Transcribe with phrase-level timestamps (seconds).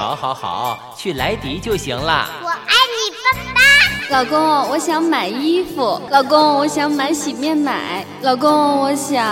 [0.00, 2.26] 好好好，去莱迪就行了。
[2.42, 3.60] 我爱你，爸爸。
[4.08, 6.00] 老公，我想买衣服。
[6.08, 8.02] 老公，我想买洗面奶。
[8.22, 9.22] 老公，我想……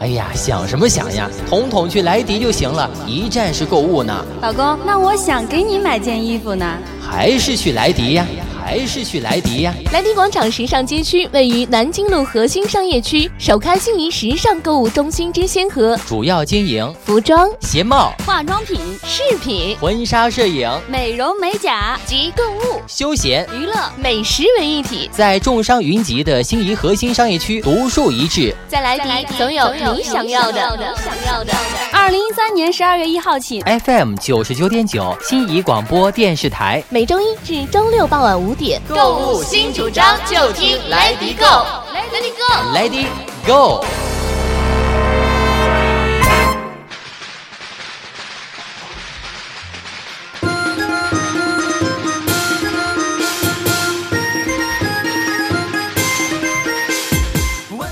[0.00, 1.28] 哎呀，想什么想呀？
[1.46, 4.24] 统统去莱迪就行了，一站式购物呢。
[4.40, 6.66] 老公，那我想给你买件衣服呢。
[6.98, 8.24] 还是去莱迪呀。
[8.66, 9.72] 还是去莱迪呀！
[9.92, 28.52] 莱迪广场时尚街区位于南京路核心商业区，首开心仪时尚购物中心之先河，主要经营服装、鞋帽、化妆品、饰品、婚纱摄影、美容美甲及购物、休闲娱乐、美食为一体，在众商云集的心仪核心商业区独树一帜。
[28.66, 30.58] 在莱迪总有你想要的。
[30.96, 31.52] 想要的。
[31.92, 41.44] 二零一三年十二月一号起，FM 九十九点九心仪广播电视台，每周一至周六傍晚五点，购物新主张就听莱迪购，
[41.92, 43.06] 莱迪购，莱迪
[43.46, 43.84] Go。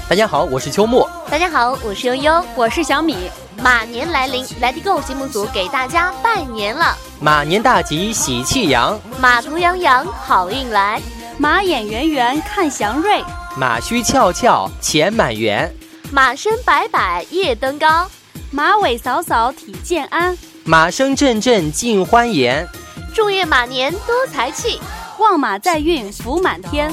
[0.08, 1.06] 大家好，我是秋木。
[1.28, 3.30] 大家好，我是悠悠，我是小米。
[3.64, 6.94] 马年来临，，Let It Go 节目组给大家拜年了。
[7.18, 11.00] 马年大吉，喜气扬；马途洋洋，好运来；
[11.38, 13.22] 马眼圆圆，看祥瑞；
[13.56, 15.66] 马须翘翘，钱满园；
[16.12, 18.06] 马身摆摆，夜登高；
[18.50, 22.68] 马尾扫扫，体健安；马声阵阵，尽欢颜。
[23.14, 24.78] 祝愿马年多财气，
[25.18, 26.92] 旺马在运，福满天。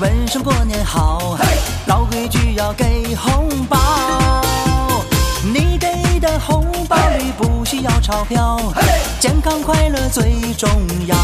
[0.00, 1.38] 问声过年好，
[1.86, 3.78] 老规矩要给红包。
[5.54, 5.78] 你
[6.20, 8.60] 给的红包里不需要钞票，
[9.18, 10.68] 健康快乐最重
[11.06, 11.16] 要。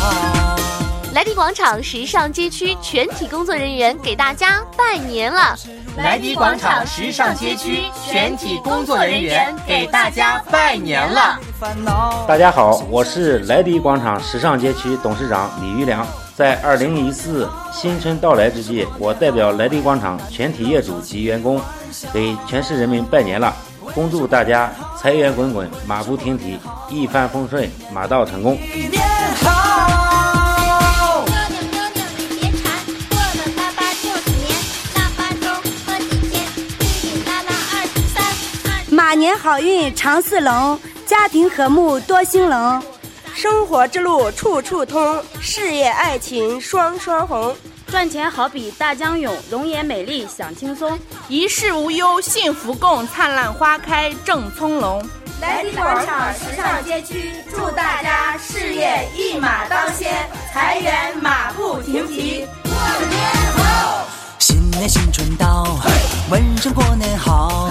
[1.13, 5.55] 莱迪广场时尚街区全体工作人员给大家拜年了。
[5.99, 11.39] 莱迪广场时尚街区全体工作人员给大家拜年了。
[12.27, 16.07] 大家好，我是莱迪广场时尚街区董事长李玉良。
[16.35, 21.61] 在二零一四新春到来之际，我代表莱迪广场全体业主及员工，
[22.15, 23.55] 给全市人民拜年了，
[23.95, 24.71] 恭祝大家
[25.01, 26.59] 财源滚滚，马不停蹄，
[26.91, 28.59] 一帆风顺，马到成功。
[38.91, 42.83] 马年好运常似龙，家庭和睦多兴隆。
[43.35, 47.55] 生活之路处处通，事业爱情双双红。
[47.89, 50.99] 赚钱好比大江涌，容颜美丽享轻松。
[51.29, 55.03] 一世无忧幸福共，灿烂花开正葱茏。
[55.41, 60.13] 来迪广场时尚街区，祝大家事业一马当先，
[60.53, 62.47] 财源马不停蹄。
[62.65, 62.73] 过
[63.09, 63.21] 年
[63.57, 64.07] 好！
[64.39, 65.79] 新年新春到，
[66.31, 67.71] 问声过年好。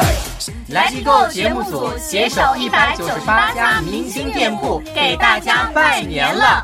[0.70, 6.64] 来机构节目组携手一百九十八家明星店铺，给大家拜年了。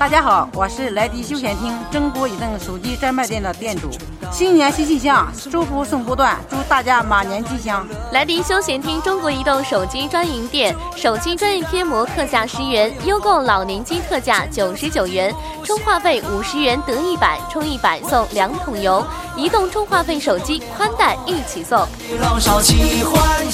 [0.00, 3.90] 大家好，我是莱迪休闲厅中国移动手机专卖店的店主。
[4.32, 7.86] 新年新气象，祝福送不断，祝大家马年吉祥。
[8.10, 15.34] 莱迪休闲厅中国移动手机专营店，手机专业贴膜特价十元，优购老年机特价九十九元，
[15.64, 19.04] 充话费五十元得一百，充一百送两桶油。
[19.36, 21.86] 移动充话费、手机宽带一起送。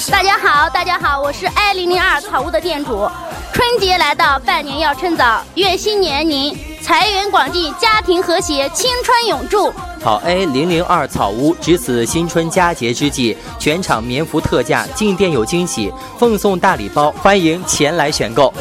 [0.09, 3.05] 大家好，大家好，我是 i 零零二草屋的店主。
[3.53, 9.73] 春节来到，拜年要趁早，愿新年您财源广进，家庭和谐，青春永驻。
[10.01, 18.53] 好 A 零零二草屋，值此新春佳节之际，全场棉服特价，进店有惊喜，奉送大礼包，欢迎前来选购。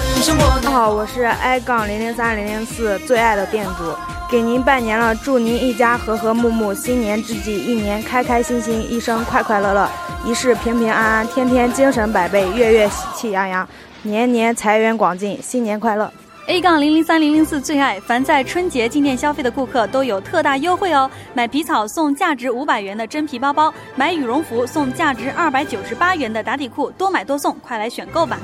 [0.63, 3.95] 大家好，我是 i 杠零零三零零四最爱的店主，
[4.31, 9.89] 给您拜年了，祝您一家和和睦睦，新年之际一年开开心心，一生快快乐乐，
[10.25, 13.69] 一世平平安安，天天精神百倍，月月喜气洋洋。
[14.07, 16.11] 年年财源广进，新年快乐
[16.47, 21.11] ！A 杠零零三零零四最爱，凡在春节进店消费的顾客都有特大优惠哦！
[21.35, 28.39] 买皮草送价值五百元的真皮包包，买羽绒服送价值二百九十八元的打底裤，多买多送，快来选购吧！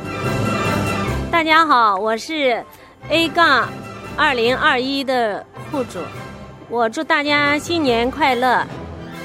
[1.31, 2.65] 大家好，我是
[3.09, 3.69] A 杠
[4.17, 6.01] 二零二一的户主，
[6.69, 8.67] 我祝大家新年快乐，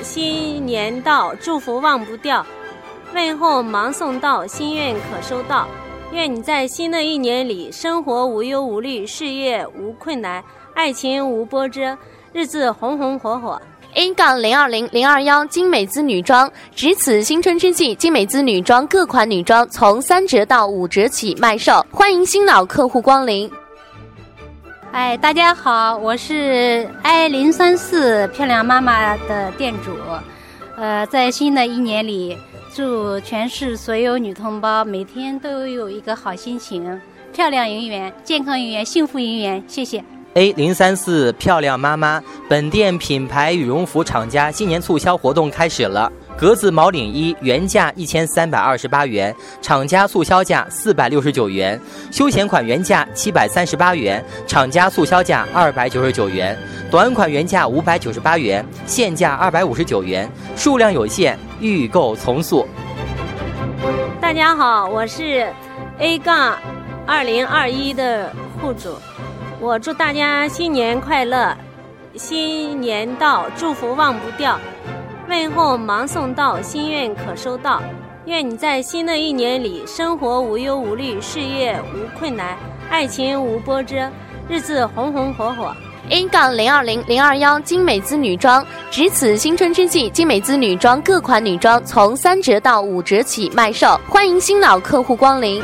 [0.03, 2.45] 新年到，祝福忘不掉，
[3.15, 5.67] 问候忙送到，心愿可收到。
[6.11, 10.41] 愿你在新的一年里，生活无忧无虑，事业无困难，
[10.73, 11.97] 爱情无波折，
[12.31, 13.61] 日子红红火火。
[13.93, 23.49] A 杠零二零零二幺精美姿女装，值此新春之际，精美姿女装各款女装从三折到五折起卖售，欢迎新老客户光临。
[24.93, 29.91] 哎，大家好，我是 I 零三四漂亮妈妈的店主，
[30.77, 32.37] 呃，在新的一年里。
[32.71, 37.01] 祝全市所有女同胞每天都有一个好心情，
[37.33, 39.63] 漂亮姻缘，健康姻缘，幸福姻缘。
[39.67, 40.03] 谢谢。
[40.35, 46.11] A 零三四漂亮妈妈，本店品牌羽绒服厂家新年促销活动开始了。
[46.37, 51.75] 格子毛领衣原价一千三百二十八元，厂家促销价四百六十九元；
[52.11, 56.55] 休闲款原价七百三十八元，厂家促销价二百九十九元；
[56.91, 60.29] 短款原价五百九十八元，现价二百五十九元。
[60.55, 62.67] 数量有限，预购从速。
[64.21, 65.51] 大家好，我是
[65.97, 66.55] A 杠
[67.07, 68.31] 二零二一的
[68.61, 68.95] 户主，
[69.59, 71.57] 我祝大家新年快乐，
[72.13, 74.59] 新年到，祝福忘不掉。
[75.27, 77.81] 问候忙送到，心愿可收到。
[78.25, 82.57] 愿你在新的一年里，生活无忧无虑，事业无困难，
[82.89, 84.09] 爱情无波折，
[84.47, 85.75] 日子红红火火。
[86.09, 95.61] A 杠零二零零二幺精美姿女装，值此新春之际，精美姿女装各款女装从三折到五折起卖售，欢迎新老客户光临。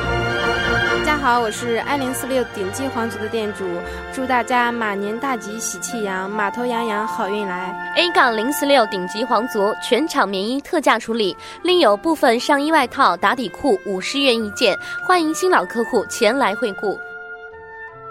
[1.23, 3.65] 大家好，我是爱零四六顶级皇族的店主，
[4.13, 7.93] 祝大家马年大吉，喜气洋，马头洋洋，好运来。
[7.95, 14.77] A 杠零四六顶级皇族全场棉衣特价处理，另有部分上衣外套、打底裤五十元一件，
[15.07, 16.99] 欢迎新老客户前来惠顾。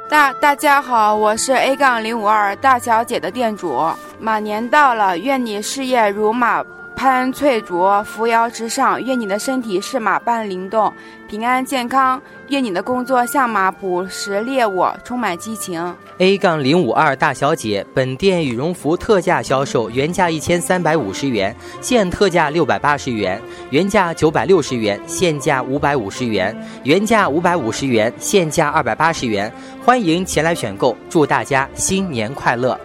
[0.09, 3.79] 大大家好，我是 A 杠零五二大小姐的店主，
[4.19, 6.65] 马年到了，愿你事业如马。
[7.03, 9.03] 攀翠竹，扶摇直上。
[9.03, 10.93] 愿你的身体是马般灵动，
[11.29, 12.23] 平安健康。
[12.47, 15.93] 愿你的工作像马捕食猎物，充满激情。
[16.19, 23.37] A 杠零五二大小姐，本店羽绒服特价销售，原价一千三百五十元，现特价六百八十元；
[23.71, 29.53] 原价九百六十元，现价五百五十元；原价五百五十元，现价二百八十元。
[29.85, 32.79] 欢迎前来选购，祝大家新年快乐！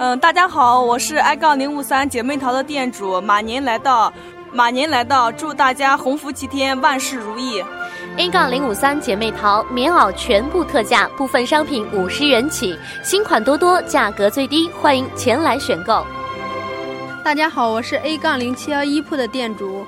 [0.00, 3.20] 嗯，大家好，我是 i 杠零五三姐妹淘的店主。
[3.20, 4.12] 马年来到，
[4.52, 7.60] 马年来到，祝大家鸿福齐天，万事如意。
[8.16, 16.06] A 杠零五三姐妹淘棉袄全部特价，部分商品五十元起，新款多多，价格最低，欢迎前来选购。
[17.24, 19.84] 大家好，我是 A 杠零七幺一铺的店主。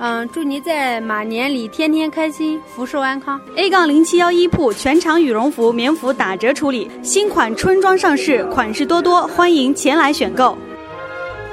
[0.00, 3.40] 嗯，祝您在马年里天天开心，福寿安康。
[3.56, 10.56] A 杠零七幺一铺全场羽绒服、棉服打折处理，新款春装上市，款式多多，欢迎前来选购。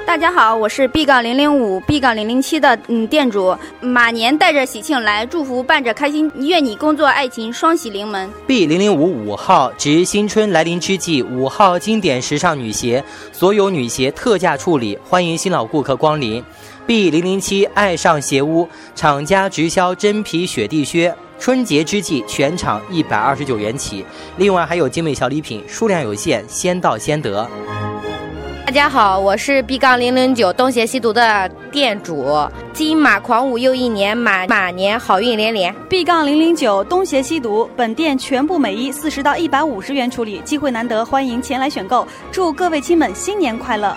[0.06, 8.30] 大家好，我是 B 杠零零五 B 杠零零七的嗯店主，马年带着喜庆来，祝福伴着开心，愿你工作爱情双喜临门。
[8.46, 13.02] B 零零五五号值新春来临之际，五号经典时尚女鞋，
[13.32, 16.40] 所有女鞋特价处理，欢迎新老顾客光临。
[16.86, 24.06] B 零零七爱上鞋屋厂家直销真皮雪地靴，春节之际全场一百二十九元起，
[24.36, 27.48] 另外还有精美小礼品，数量有限，先到先得。
[28.64, 32.24] 大家好，我是 B 杠零零九东邪西毒的店主，
[32.72, 35.74] 金马狂舞又一年，马马年好运连连。
[35.88, 43.96] B 杠零零九东邪西毒，本店全部美衣四十到一百五十元处理，机会难得，欢迎前来选购，祝各位亲们新年快乐。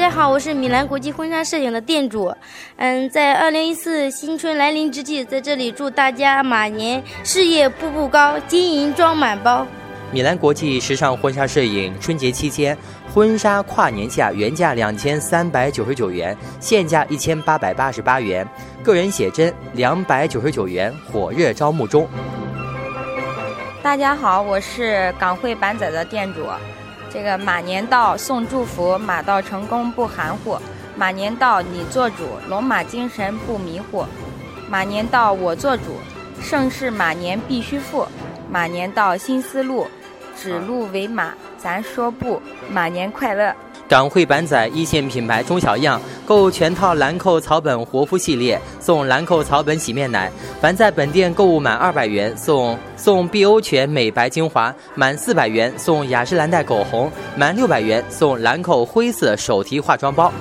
[0.00, 2.34] 大家好，我是米兰国际婚纱摄影的店主。
[2.76, 9.66] 嗯，在二零一四新春来临之际，在这里祝大家马年事业步步高，金银装满包。
[10.10, 12.74] 米兰国际时尚婚纱摄影春节期间，
[13.12, 18.48] 婚纱跨年价原价两千三百九十九元，现价一千八百八十八元，
[18.82, 22.08] 个人写真两百九十九元，火热招募中。
[23.82, 26.46] 大家好，我是港汇板仔的店主。
[27.12, 30.56] 这个马年到送祝福，马到成功不含糊。
[30.96, 34.06] 马年到你做主，龙马精神不迷糊。
[34.68, 35.96] 马年到我做主，
[36.40, 38.06] 盛世马年必须富。
[38.48, 39.88] 马年到新思路，
[40.36, 42.40] 指鹿为马，咱说不。
[42.70, 43.52] 马年快乐！
[43.90, 50.30] 港汇板仔一线品牌中小样，购全套兰蔻草本活肤系列送兰蔻草本洗面奶。
[50.60, 60.32] 凡在本店购物满二百元送送碧欧泉美白精华，满四百元送雅诗兰黛口红，满六百元送兰蔻灰色手提化妆包。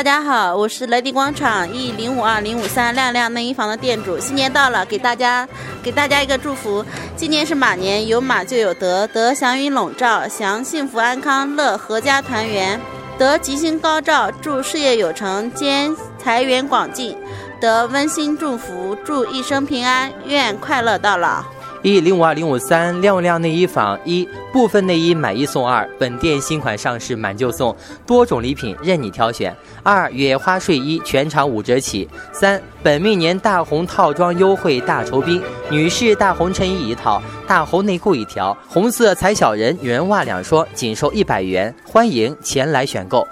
[0.00, 4.18] 大家好，我是雷迪广场 E 零五二零五三亮亮内衣房的店主。
[4.18, 5.46] 新年到了，给大家
[5.82, 6.82] 给大家一个祝福。
[7.16, 12.80] 今年是马年，有马就有德，德祥云笼罩，祥幸福安康，乐阖家团圆，
[13.18, 17.14] 德吉星高照，祝事业有成，兼财源广进，
[17.60, 21.44] 得温馨祝福，祝一生平安，愿快乐到老。
[21.82, 27.74] 一零五二零五三亮亮内衣坊一部分内衣买一送二，本店新款上市满就送，
[28.06, 29.56] 多种礼品任你挑选。
[29.82, 32.06] 二野花睡衣全场五折起。
[32.32, 43.26] 三本命年大红套装优惠大酬宾，女士大红衬衣一套，大红内裤一条，红色踩小人女人袜两双，仅售一百元，欢迎前来选购。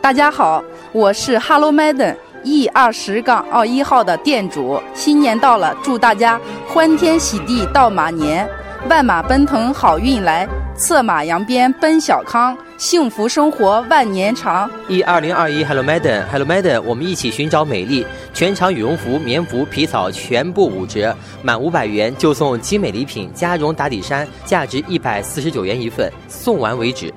[0.00, 8.48] 大家好，我是 Hello Madam E 二十杠二一号的店主，新年到了，祝大家欢天喜地到马年，
[8.88, 14.70] 万马奔腾好运来，策马扬鞭奔小康，幸福生活万年长。
[14.88, 18.06] E 二零二一 Hello Madam，Hello Madam，我们一起寻找美丽。
[18.32, 27.12] 全场羽绒服、棉服、皮草全部五折，满五百元就送精美礼品加绒打底衫，价值一百四十九元一份，送完为止。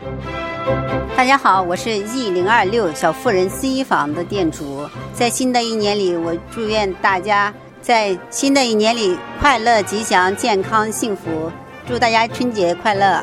[1.19, 4.89] 大家好，我是 E 零二六小妇人丝衣坊的店主。
[5.11, 11.51] 在新的一年里，我祝愿大家在新的一年里快乐、吉祥、健康、幸福。
[11.85, 13.21] 祝大家春节快乐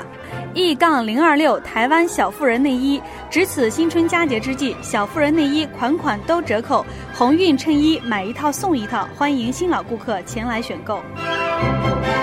[0.52, 3.00] ！E 杠零二六台湾小妇人内衣，
[3.30, 6.84] 值此新春佳节之际，小妇人内衣款款都折扣，
[7.14, 11.00] 鸿运衬衣买一套送一套，欢迎新老顾客前来选购。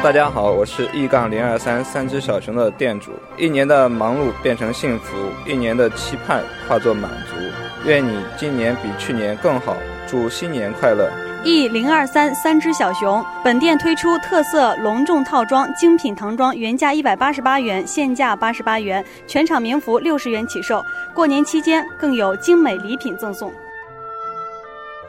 [0.03, 3.13] 大家好，我是 E 杠零二三三只小熊的店主。
[3.37, 5.15] 一年的忙碌变成幸福，
[5.47, 7.37] 一年的期盼化作满足。
[7.85, 11.09] 愿你今年比去年更好，祝新年快乐。
[11.45, 20.83] E 零二三三只小熊，本店推出特色隆重套装，精品唐装原价一百八十八元，现价八十八元，全场棉服六十元起售。
[21.13, 23.53] 过年期间更有精美礼品赠送。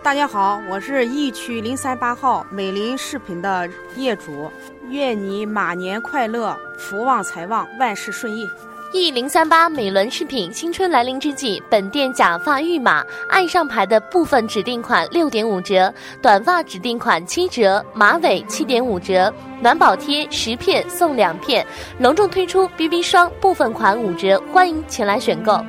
[0.05, 4.51] 大家好，我是 E 区零三八号美林饰品的业主，
[4.91, 8.47] 愿你马年快乐，福旺财旺，万事顺意。
[8.93, 19.33] E 零三八美伦饰品新春来临之际，本店假发御马爱上牌的部分指定款六点五折，短发指定款七折，马尾七点五折，
[19.63, 21.67] 暖宝贴十片送两片，
[21.99, 25.65] 隆重推出 BB 霜部分款五折，欢迎前来选购。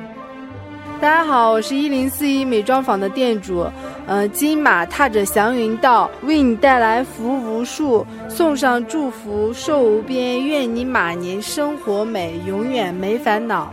[0.98, 3.66] 大家好，我是一零四一美妆坊的店主。
[4.06, 13.70] 呃，金马踏着祥云道，为你带来福无数，送上祝福寿无边，愿你马年生活美，永远没烦恼。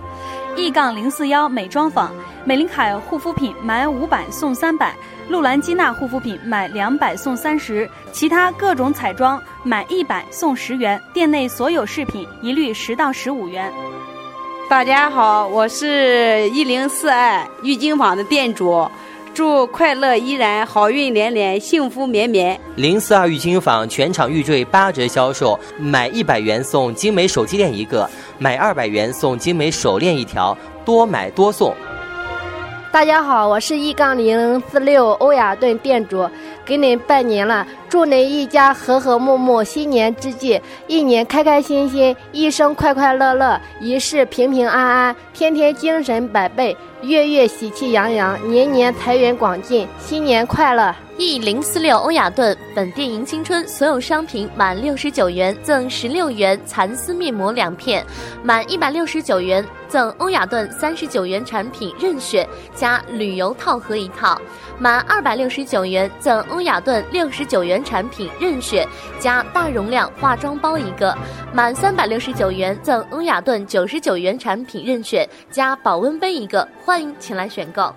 [0.57, 2.11] E 杠零四幺美妆坊，
[2.43, 4.93] 美琳凯护肤品买五百送三百，
[5.29, 13.71] 露兰基娜护肤品买两百送三十，其他各种彩妆买一百送十元，店内所有饰品一律十到十五元。
[14.73, 18.89] 大家好，我是一零四二玉金坊的店主。
[19.31, 22.59] 祝快乐依然，好运连连，幸福绵绵。
[22.75, 31.71] 零四二玉金坊全场玉坠八折销售，买一百元送精美手机链一个，买二百元送精美手链一条，多买多送。
[32.91, 36.27] 大家好，我是一杠零四六欧雅顿店主，
[36.65, 46.75] 给您拜年了，祝您一家和和睦睦，新年之际一年开开心心，一生快快乐乐，一世平平安安，天天精神百倍。
[47.03, 58.03] 月月喜气洋洋，年年财源广进，新年快乐！E 零四六欧雅顿本店迎新春，所有商品满六十九元赠十六元蚕丝面膜两片，
[58.41, 64.39] 满一百六十九元赠欧雅顿三十九元产品任选加旅游套盒一套，
[64.79, 68.87] 满二百六十九元赠欧雅顿六十九元产品任选
[69.19, 71.15] 加大容量化妆包一个，
[71.53, 76.67] 满三百六十九元赠欧雅顿九十九元产品任选加保温杯一个。
[76.85, 77.93] 欢迎前来选购。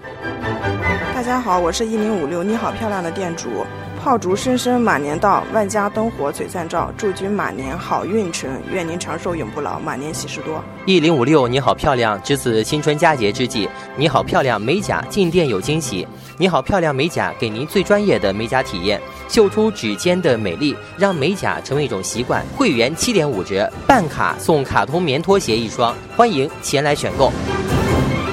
[1.14, 3.64] 大家好，我是一零五六你好漂亮的店主，
[4.06, 10.62] 炮竹声声马年到，万家灯火璀璨照，祝君马年好运成，愿您长寿永不老，马年喜事多。
[10.84, 16.06] 一零五六你好漂亮，值此新春佳节之际，你好漂亮美甲进店有惊喜，
[16.38, 22.44] 你好漂亮美甲给您最专业的美甲体验，秀出指尖的美丽，让美甲成为一种习惯。
[22.56, 27.32] 会员七点五折，办卡送卡通棉拖鞋一双，欢迎前来选购。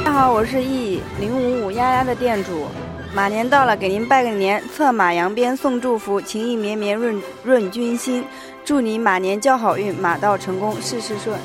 [0.05, 2.67] 大家好，我是 E 零五五丫丫的店主。
[3.15, 8.25] 马年到了，给您拜个年，策马扬鞭送祝福，情意绵绵润润君心。
[8.65, 11.37] 祝你马年交好运，马到成功，事事顺。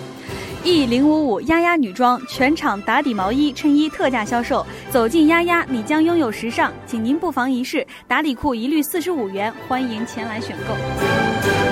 [0.64, 6.72] E 零五五丫丫女装全场打底毛衣、衬衣特价销售，走进丫丫，你将拥有时尚。
[6.86, 10.74] 请您不妨一试，打底裤一律四十五元，欢迎前来选购。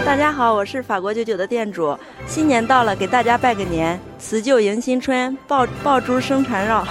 [0.04, 1.98] 大家好，我是法国九九的店主。
[2.26, 6.86] 新年到了，给大家拜个年，辞旧迎新春，爆爆竹声缠绕，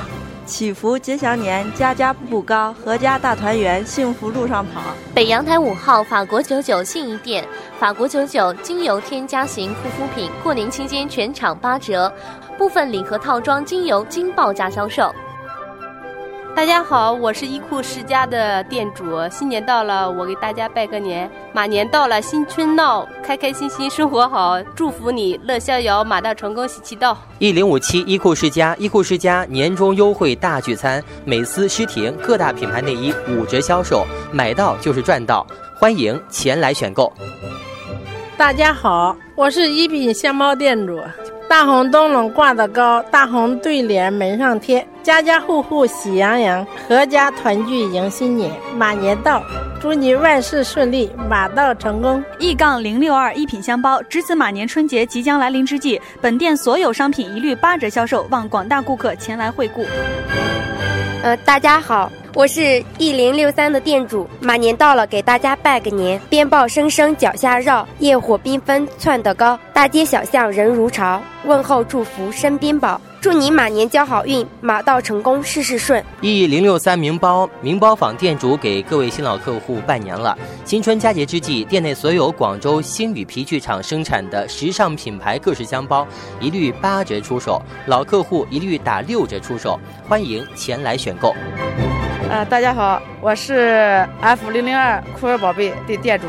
[0.46, 4.82] 祈福吉祥年，家家步步高，阖家大团圆，幸福路上跑。
[5.14, 7.44] 北阳台五号法国九九信义店，
[7.80, 12.12] 法国九九精油添加型护肤品，过年期间全场八折，
[12.58, 15.14] 部分礼盒套装精油惊报价销售。
[16.56, 19.04] 大家好，我是衣库世家的店主。
[19.30, 21.30] 新年到了，我给大家拜个年。
[21.52, 24.64] 马年到了，新春闹，开开心心，生活好。
[24.74, 27.18] 祝福你乐逍遥，马到成功，喜气到。
[27.40, 35.46] 一零五七衣库世家，衣库世家年终优惠大聚餐，美思诗婷各大品牌内衣五折销售，买到就是赚到，
[35.78, 37.12] 欢迎前来选购。
[38.38, 41.02] 大家好，我是一品香猫店主。
[41.48, 48.52] 大红灯笼挂得高，大红对联门上贴，家家户户喜洋洋，阖家团聚迎新年。
[48.76, 49.44] 马年到，
[49.80, 52.24] 祝你万事顺利，马到成功。
[52.40, 59.86] 一杠零六二一品香包，值此马年春节即将来临之际，本店所有商品一律八折销售，望广大顾客前来惠顾。
[61.26, 64.30] 呃，大家好，我是一零六三的店主。
[64.40, 66.22] 马年到了，给大家拜个年。
[66.30, 71.20] 鞭炮声声脚下绕，焰火缤纷窜得高，大街小巷人如潮。
[71.46, 76.06] 问候祝福身边宝，祝你马年交好运，马到成功，事事顺。
[76.22, 80.38] E 零六三名包名包坊店主给各位新老客户拜年了。
[80.64, 86.08] 新春佳节之际，店内所有广州星宇皮具厂生产的时尚品牌各式箱包
[86.40, 91.34] 一律八折出手，老客户一律打六折出手，欢迎前来选购。
[92.30, 96.28] 呃，大家好，我是 F 零零二酷儿宝贝的店主。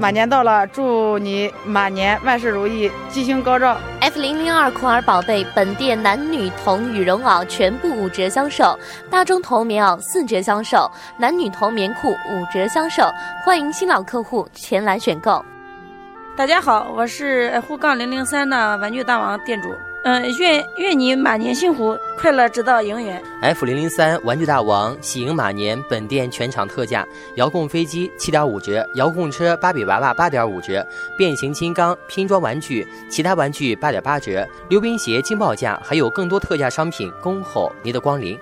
[0.00, 3.76] 马年到了，祝你马年万事如意，吉星高照。
[3.98, 8.78] F 零零二酷儿宝贝本店男女童羽绒袄全部五折销售，
[9.10, 10.88] 大中童棉袄四折销售，
[11.18, 13.10] 男女童棉裤五折销售，
[13.44, 15.44] 欢迎新老客户前来选购。
[16.36, 19.68] 大家好，我是沪杠零零三的玩具大王店主。
[20.08, 23.22] 嗯、呃，愿愿你马年幸福，快乐直到永远。
[23.42, 30.82] F 零零三玩具大王喜迎马年，本店全场特价：遥控飞机七点五折，遥控车芭比娃娃八点五折，
[31.18, 38.38] 变形金刚拼装玩具其他玩具八点八折，溜冰鞋惊爆价，还有更多特价商品恭候您的光临。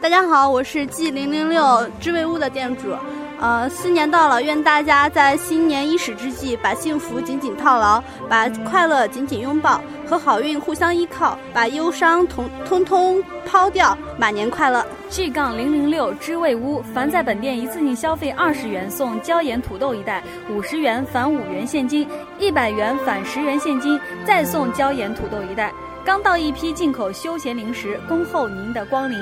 [0.00, 2.96] 大家好，我是 G 零零六知味屋的店主。
[3.38, 14.84] 呃，新年到了，愿大家在新年伊始之际，把幸福紧紧套牢，把快乐紧紧拥抱，和好运互相依靠，把忧伤统通通抛掉，马年快乐。
[15.08, 25.72] G 杠零零六知味屋，凡在本店一次性消费二十元送椒盐土豆一袋，五十元返五元现金，一百元返十元现金，再送椒盐土豆一袋。
[26.04, 29.18] 刚到一批进口休闲零食，恭候您的光临。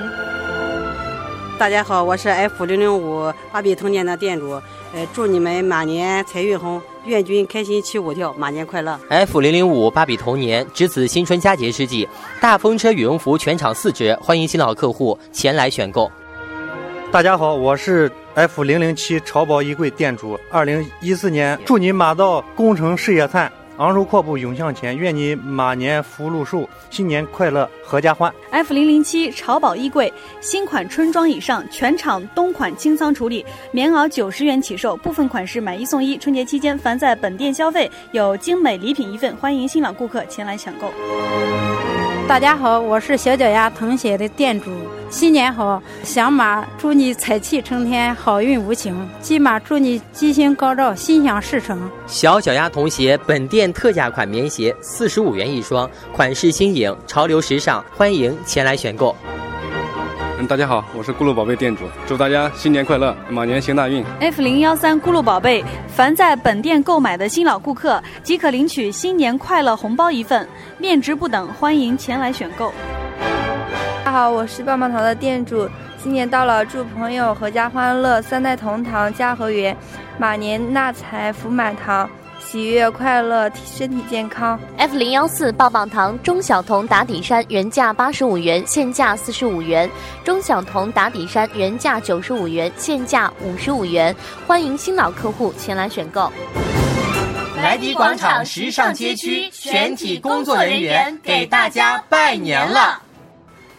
[1.57, 4.61] 大家好，我是 F 零零五芭比童年的店主，
[4.93, 8.99] 呃，祝你们马年财运红，愿君开心起舞跳，马年快乐。
[9.07, 12.05] F 零零五芭比童年，值此新春佳节之际，
[12.41, 16.11] 大风车羽绒服全场四折，欢迎新老客户前来选购。
[17.09, 20.37] 大家好，我是 F 零零七潮宝衣柜店主。
[20.51, 23.49] 二零一四年，祝你马到功成事业灿。
[23.77, 28.33] 昂首阔步涌向前，愿你马年福禄寿，新年快乐，合家欢。
[28.49, 36.17] F 零零七潮宝衣柜新款春装以上，全场冬款清仓处理，棉袄九十元起售，部分款式买一送一。
[36.17, 40.93] 春节期间，凡在本店消费有精美礼品一份，欢迎新老顾客前来抢购。
[42.27, 44.71] 大家好，我是小脚丫童鞋的店主。
[45.11, 51.87] 新年好，响马祝你财气冲天，好运无情；金马祝你吉星高照，心想事成。
[52.07, 59.15] 小脚丫童鞋本店特价款棉鞋，四十五元一双，款式新颖，潮流时尚，欢迎前来选购。
[60.45, 64.05] 嗯，大家好，我是咕噜宝贝店主，祝大家新年快乐，马年行大运。
[64.19, 72.71] F 零幺三咕噜宝贝，凡在本店购买的新老顾客即可领取新年快乐红包一份，面值不等，欢迎前来选购。
[74.03, 75.67] 大家好，我是棒棒糖的店主。
[75.97, 79.75] 新年到了，祝朋友阖家欢乐，三代同堂家和园，
[80.19, 82.07] 马年纳财福满堂，
[82.45, 84.59] 喜悦快乐，身体健康。
[84.77, 89.89] F 零幺四棒棒糖中小童打底衫原价八十五元，现价四十五元；
[90.23, 94.15] 中小童打底衫原价九十五元，现价五十五元。
[94.45, 96.31] 欢迎新老客户前来选购。
[97.57, 103.01] 莱迪广场时尚街区全体工作人员给大家拜年了。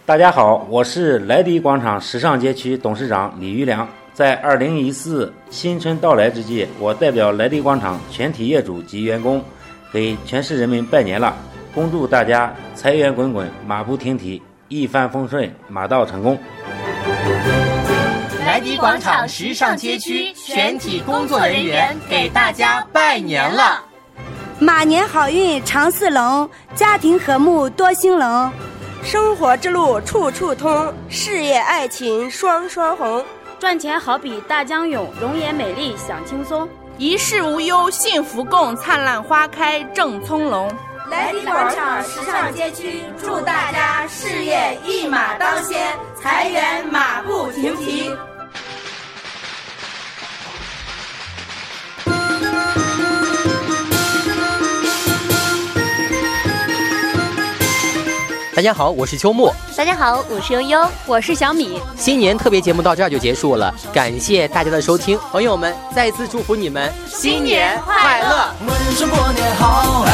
[0.05, 3.89] 大家好，我是莱迪广场时尚街区董事长李玉良。
[4.17, 9.45] 在二零一四新春到来之际，我代表莱迪广场全体业主及员工，
[9.93, 11.37] 给全市人民拜年了，
[11.75, 16.39] 恭祝大家财源滚滚，马不停蹄，一帆风顺，马到成功。
[18.47, 23.85] 莱迪广场时尚街区全体工作人员给大家拜年了。
[24.59, 28.51] 马年好运常似龙，家庭和睦多兴隆。
[29.03, 33.23] 生活之路处处通，事业爱情双双红。
[33.59, 36.69] 赚钱好比大江涌，容颜美丽享轻松。
[36.99, 40.71] 一世无忧幸福共，灿烂花开正葱茏。
[41.11, 48.11] 来迪广场时尚街区，祝大家事业一马当先，财源马不停蹄。
[58.57, 59.53] 大家好，我是秋木。
[59.77, 61.79] 大家好，我是悠悠，我是小米。
[61.95, 70.07] 新年特别节目到这儿就结束了，感谢大家的收听，朋友们，再次祝福你们新年快乐，问声过年好，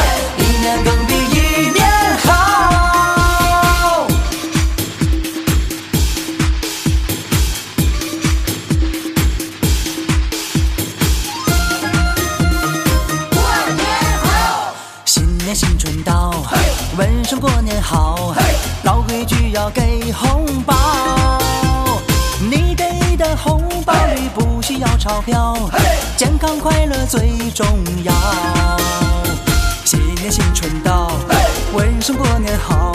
[17.83, 18.33] 好，
[18.83, 20.73] 老规矩要给红包。
[22.39, 25.55] 你给的红包里不需要钞票，
[26.15, 27.67] 健康快乐最重
[28.03, 28.13] 要。
[29.83, 31.11] 新年新春到，
[31.73, 32.93] 问声过年好，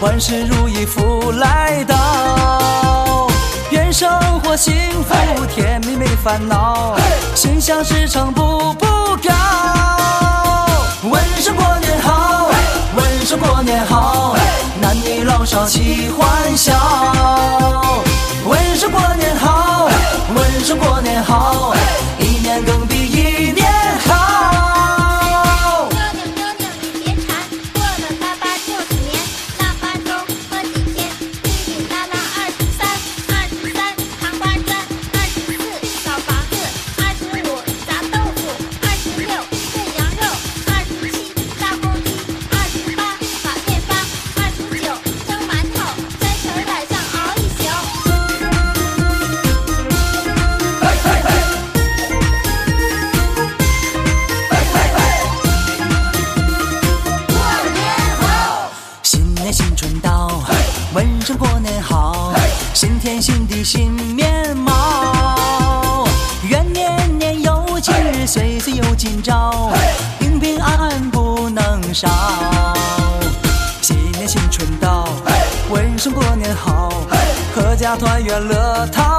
[0.00, 3.28] 万事如意福来到。
[3.70, 4.10] 愿生
[4.40, 6.96] 活幸福，甜蜜没烦恼，
[7.34, 8.85] 心想事成步步
[13.38, 14.34] 过年好，
[14.80, 16.72] 男女老少齐欢笑。
[18.46, 19.88] 问声过年好，
[20.34, 21.74] 问声过年好，
[22.18, 23.66] 一年更比一年
[63.64, 66.06] 新面貌。
[66.48, 69.70] 愿年年有今日，岁岁有今朝，
[70.18, 72.08] 平平安安不能少。
[73.82, 75.08] 新年新春到，
[75.70, 76.92] 问声过年好，
[77.54, 79.15] 阖家团圆乐陶。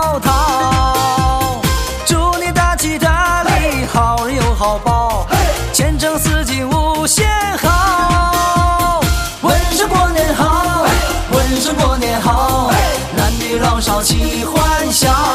[13.97, 15.26] 问声过年好，男女老少齐欢笑。